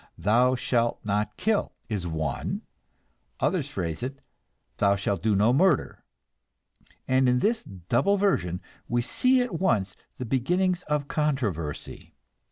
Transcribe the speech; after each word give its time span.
"Thou 0.17 0.55
shalt 0.55 0.99
not 1.03 1.37
kill," 1.37 1.73
is 1.87 2.07
one; 2.07 2.63
others 3.39 3.69
phrase 3.69 4.01
it, 4.01 4.19
"Thou 4.77 4.95
shall 4.95 5.15
do 5.15 5.35
no 5.35 5.53
murder"; 5.53 6.03
and 7.07 7.29
in 7.29 7.37
this 7.37 7.63
double 7.63 8.17
version 8.17 8.61
we 8.87 9.03
see 9.03 9.43
at 9.43 9.59
once 9.59 9.95
the 10.17 10.25
beginnings 10.25 10.81
of 10.87 11.07
controversy. 11.07 12.15